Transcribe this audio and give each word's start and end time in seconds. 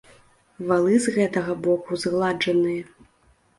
Валы 0.71 0.95
з 1.03 1.13
гэтага 1.17 1.57
боку 1.69 2.01
згладжаныя. 2.07 2.83